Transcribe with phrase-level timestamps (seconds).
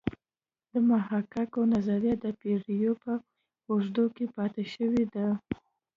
[0.71, 3.13] د محاکات نظریه د پیړیو په
[3.69, 5.27] اوږدو کې پاتې شوې ده